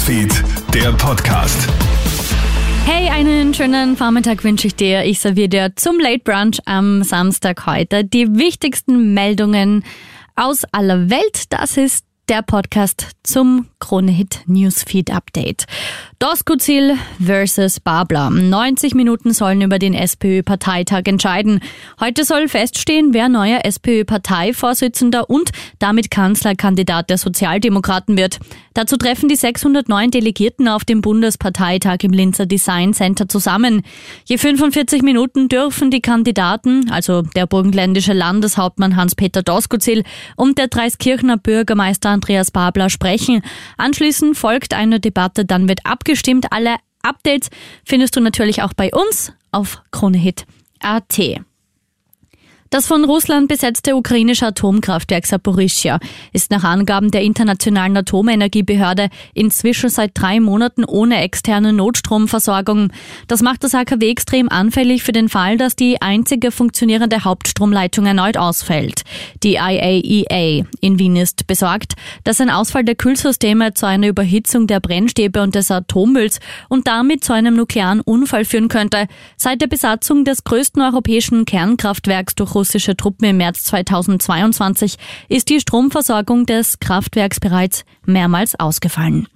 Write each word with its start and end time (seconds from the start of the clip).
Newsfeed, 0.00 0.32
der 0.72 0.92
Podcast. 0.92 1.68
Hey, 2.86 3.10
einen 3.10 3.52
schönen 3.52 3.98
Vormittag 3.98 4.42
wünsche 4.44 4.66
ich 4.66 4.74
dir. 4.74 5.04
Ich 5.04 5.20
serviere 5.20 5.48
dir 5.50 5.72
zum 5.76 6.00
Late 6.00 6.20
Brunch 6.24 6.58
am 6.64 7.02
Samstag 7.02 7.66
heute 7.66 8.02
die 8.02 8.34
wichtigsten 8.38 9.12
Meldungen 9.12 9.84
aus 10.36 10.64
aller 10.72 11.10
Welt. 11.10 11.44
Das 11.50 11.76
ist 11.76 12.06
der 12.30 12.40
Podcast 12.40 13.08
zum 13.22 13.66
Kronehit 13.78 14.40
Newsfeed 14.46 15.10
Update. 15.10 15.66
Doskozil 16.20 16.98
versus 17.18 17.80
Babler. 17.80 18.28
90 18.28 18.94
Minuten 18.94 19.32
sollen 19.32 19.62
über 19.62 19.78
den 19.78 19.94
SPÖ-Parteitag 19.94 21.04
entscheiden. 21.06 21.60
Heute 21.98 22.26
soll 22.26 22.46
feststehen, 22.46 23.14
wer 23.14 23.30
neuer 23.30 23.64
SPÖ-Parteivorsitzender 23.64 25.30
und 25.30 25.48
damit 25.78 26.10
Kanzlerkandidat 26.10 27.08
der 27.08 27.16
Sozialdemokraten 27.16 28.18
wird. 28.18 28.38
Dazu 28.74 28.98
treffen 28.98 29.30
die 29.30 29.34
609 29.34 30.10
Delegierten 30.10 30.68
auf 30.68 30.84
dem 30.84 31.00
Bundesparteitag 31.00 32.00
im 32.02 32.12
Linzer 32.12 32.44
Design 32.44 32.92
Center 32.92 33.26
zusammen. 33.26 33.80
Je 34.26 34.36
45 34.36 35.00
Minuten 35.00 35.48
dürfen 35.48 35.90
die 35.90 36.02
Kandidaten, 36.02 36.90
also 36.90 37.22
der 37.22 37.46
burgenländische 37.46 38.12
Landeshauptmann 38.12 38.94
Hans-Peter 38.94 39.42
Doskozil 39.42 40.04
und 40.36 40.58
der 40.58 40.68
Dreiskirchener 40.68 41.38
Bürgermeister 41.38 42.10
Andreas 42.10 42.50
Babler 42.50 42.90
sprechen. 42.90 43.40
Anschließend 43.78 44.36
folgt 44.36 44.74
eine 44.74 45.00
Debatte, 45.00 45.46
dann 45.46 45.66
wird 45.66 45.80
abgestimmt. 45.84 46.09
Alle 46.52 46.76
Updates 47.02 47.50
findest 47.84 48.16
du 48.16 48.20
natürlich 48.20 48.62
auch 48.62 48.72
bei 48.74 48.90
uns 48.92 49.32
auf 49.52 49.82
KroneHit.at. 49.90 51.40
Das 52.72 52.86
von 52.86 53.04
Russland 53.04 53.48
besetzte 53.48 53.96
ukrainische 53.96 54.46
Atomkraftwerk 54.46 55.26
Saporischia 55.26 55.98
ist 56.32 56.52
nach 56.52 56.62
Angaben 56.62 57.10
der 57.10 57.22
Internationalen 57.22 57.96
Atomenergiebehörde 57.96 59.08
inzwischen 59.34 59.90
seit 59.90 60.12
drei 60.14 60.38
Monaten 60.38 60.84
ohne 60.84 61.20
externe 61.20 61.72
Notstromversorgung. 61.72 62.92
Das 63.26 63.42
macht 63.42 63.64
das 63.64 63.74
AKW 63.74 64.08
extrem 64.08 64.48
anfällig 64.48 65.02
für 65.02 65.10
den 65.10 65.28
Fall, 65.28 65.56
dass 65.56 65.74
die 65.74 66.00
einzige 66.00 66.52
funktionierende 66.52 67.24
Hauptstromleitung 67.24 68.06
erneut 68.06 68.36
ausfällt. 68.36 69.02
Die 69.42 69.54
IAEA 69.54 70.60
e 70.60 70.64
in 70.80 71.00
Wien 71.00 71.16
ist 71.16 71.48
besorgt, 71.48 71.94
dass 72.22 72.40
ein 72.40 72.50
Ausfall 72.50 72.84
der 72.84 72.94
Kühlsysteme 72.94 73.74
zu 73.74 73.86
einer 73.86 74.06
Überhitzung 74.06 74.68
der 74.68 74.78
Brennstäbe 74.78 75.42
und 75.42 75.56
des 75.56 75.72
Atommülls 75.72 76.38
und 76.68 76.86
damit 76.86 77.24
zu 77.24 77.32
einem 77.32 77.56
nuklearen 77.56 78.00
Unfall 78.00 78.44
führen 78.44 78.68
könnte. 78.68 79.08
Seit 79.36 79.60
der 79.60 79.66
Besatzung 79.66 80.24
des 80.24 80.44
größten 80.44 80.80
europäischen 80.80 81.44
Kernkraftwerks 81.44 82.36
durch 82.36 82.59
russische 82.60 82.94
Truppen 82.94 83.26
im 83.26 83.38
März 83.38 83.64
2022 83.64 84.96
ist 85.30 85.48
die 85.48 85.60
Stromversorgung 85.60 86.44
des 86.44 86.78
Kraftwerks 86.78 87.40
bereits 87.40 87.84
mehrmals 88.04 88.54
ausgefallen. 88.60 89.28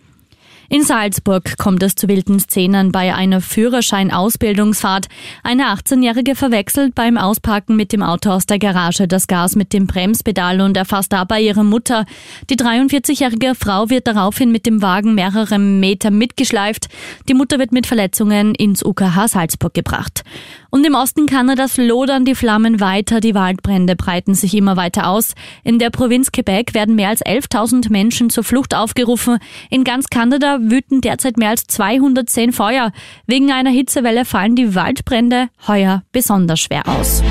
In 0.70 0.82
Salzburg 0.82 1.58
kommt 1.58 1.82
es 1.82 1.94
zu 1.94 2.08
wilden 2.08 2.40
Szenen 2.40 2.90
bei 2.90 3.14
einer 3.14 3.40
Führerschein-Ausbildungsfahrt. 3.40 5.08
Eine 5.42 5.64
18-Jährige 5.64 6.34
verwechselt 6.34 6.94
beim 6.94 7.18
Ausparken 7.18 7.76
mit 7.76 7.92
dem 7.92 8.02
Auto 8.02 8.30
aus 8.30 8.46
der 8.46 8.58
Garage 8.58 9.06
das 9.06 9.26
Gas 9.26 9.56
mit 9.56 9.72
dem 9.72 9.86
Bremspedal 9.86 10.60
und 10.62 10.76
erfasst 10.76 11.12
dabei 11.12 11.42
ihre 11.42 11.64
Mutter. 11.64 12.06
Die 12.48 12.56
43-jährige 12.56 13.54
Frau 13.54 13.90
wird 13.90 14.06
daraufhin 14.06 14.52
mit 14.52 14.64
dem 14.64 14.80
Wagen 14.80 15.14
mehrere 15.14 15.58
Meter 15.58 16.10
mitgeschleift. 16.10 16.88
Die 17.28 17.34
Mutter 17.34 17.58
wird 17.58 17.72
mit 17.72 17.86
Verletzungen 17.86 18.54
ins 18.54 18.84
UKH 18.84 19.28
Salzburg 19.28 19.74
gebracht. 19.74 20.22
Und 20.70 20.84
im 20.84 20.96
Osten 20.96 21.26
Kanadas 21.26 21.76
lodern 21.76 22.24
die 22.24 22.34
Flammen 22.34 22.80
weiter, 22.80 23.20
die 23.20 23.36
Waldbrände 23.36 23.94
breiten 23.94 24.34
sich 24.34 24.54
immer 24.54 24.76
weiter 24.76 25.06
aus. 25.06 25.34
In 25.62 25.78
der 25.78 25.90
Provinz 25.90 26.32
Quebec 26.32 26.74
werden 26.74 26.96
mehr 26.96 27.10
als 27.10 27.24
11.000 27.24 27.92
Menschen 27.92 28.28
zur 28.28 28.42
Flucht 28.42 28.74
aufgerufen. 28.74 29.38
In 29.70 29.84
ganz 29.84 30.08
Kanada 30.08 30.53
wüten 30.60 31.00
derzeit 31.00 31.36
mehr 31.36 31.50
als 31.50 31.66
210 31.66 32.52
Feuer. 32.52 32.92
Wegen 33.26 33.52
einer 33.52 33.70
Hitzewelle 33.70 34.24
fallen 34.24 34.56
die 34.56 34.74
Waldbrände 34.74 35.48
heuer 35.66 36.02
besonders 36.12 36.60
schwer 36.60 36.88
aus. 36.88 37.22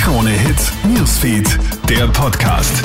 Krone 0.00 0.30
Hits, 0.30 0.72
Newsfeed, 0.84 1.58
der 1.88 2.06
Podcast. 2.08 2.84